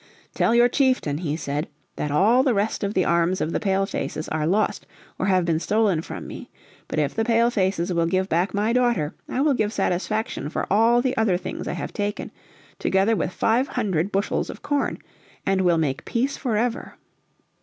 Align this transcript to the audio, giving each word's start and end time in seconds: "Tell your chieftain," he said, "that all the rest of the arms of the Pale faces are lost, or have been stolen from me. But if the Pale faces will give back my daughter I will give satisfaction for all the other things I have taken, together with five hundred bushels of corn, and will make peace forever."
"Tell 0.33 0.55
your 0.55 0.67
chieftain," 0.67 1.19
he 1.19 1.35
said, 1.37 1.67
"that 1.95 2.09
all 2.09 2.41
the 2.41 2.55
rest 2.55 2.83
of 2.83 2.95
the 2.95 3.05
arms 3.05 3.39
of 3.39 3.51
the 3.51 3.59
Pale 3.59 3.85
faces 3.85 4.27
are 4.29 4.47
lost, 4.47 4.87
or 5.19 5.27
have 5.27 5.45
been 5.45 5.59
stolen 5.59 6.01
from 6.01 6.25
me. 6.25 6.49
But 6.87 6.97
if 6.97 7.13
the 7.13 7.23
Pale 7.23 7.51
faces 7.51 7.93
will 7.93 8.07
give 8.07 8.27
back 8.27 8.51
my 8.51 8.73
daughter 8.73 9.13
I 9.29 9.41
will 9.41 9.53
give 9.53 9.71
satisfaction 9.71 10.49
for 10.49 10.65
all 10.73 11.03
the 11.03 11.15
other 11.17 11.37
things 11.37 11.67
I 11.67 11.73
have 11.73 11.93
taken, 11.93 12.31
together 12.79 13.15
with 13.15 13.31
five 13.31 13.67
hundred 13.67 14.11
bushels 14.11 14.49
of 14.49 14.63
corn, 14.63 14.97
and 15.45 15.61
will 15.61 15.77
make 15.77 16.03
peace 16.03 16.35
forever." 16.35 16.95